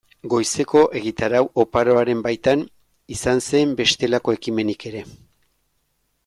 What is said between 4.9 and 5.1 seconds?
ere.